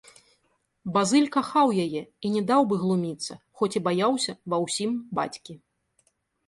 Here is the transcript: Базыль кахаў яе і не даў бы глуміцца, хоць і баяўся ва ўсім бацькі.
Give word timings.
Базыль 0.95 1.29
кахаў 1.35 1.67
яе 1.85 2.01
і 2.05 2.27
не 2.37 2.41
даў 2.53 2.61
бы 2.73 2.81
глуміцца, 2.85 3.33
хоць 3.61 3.73
і 3.77 3.85
баяўся 3.91 4.33
ва 4.53 4.57
ўсім 4.67 4.91
бацькі. 5.21 5.53